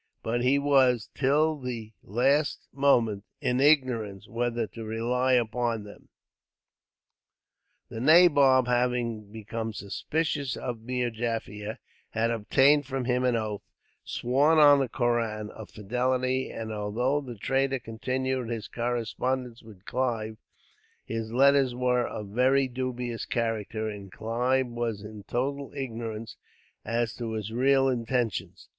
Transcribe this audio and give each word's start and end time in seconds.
But 0.23 0.41
he 0.43 0.57
was, 0.57 1.11
till 1.13 1.59
the 1.59 1.93
last 2.01 2.67
moment, 2.73 3.23
in 3.39 3.59
ignorance 3.59 4.27
whether 4.27 4.65
to 4.65 4.83
rely 4.83 5.33
upon 5.33 5.83
them. 5.83 6.09
The 7.89 7.99
nabob, 7.99 8.65
having 8.65 9.31
become 9.31 9.73
suspicious 9.73 10.57
of 10.57 10.81
Meer 10.81 11.11
Jaffier, 11.11 11.77
had 12.09 12.31
obtained 12.31 12.87
from 12.87 13.05
him 13.05 13.23
an 13.23 13.35
oath, 13.35 13.61
sworn 14.03 14.57
on 14.57 14.79
the 14.79 14.89
Koran, 14.89 15.51
of 15.51 15.69
fidelity; 15.69 16.49
and 16.49 16.71
although 16.73 17.21
the 17.21 17.35
traitor 17.37 17.77
continued 17.77 18.49
his 18.49 18.67
correspondence 18.67 19.61
with 19.61 19.85
Clive, 19.85 20.37
his 21.05 21.31
letters 21.31 21.75
were 21.75 22.07
of 22.07 22.31
a 22.31 22.33
very 22.33 22.67
dubious 22.67 23.27
character, 23.27 23.87
and 23.87 24.11
Clive 24.11 24.65
was 24.65 25.03
in 25.03 25.25
total 25.27 25.71
ignorance 25.75 26.37
as 26.83 27.13
to 27.17 27.33
his 27.33 27.51
real 27.51 27.87
intentions. 27.87 28.67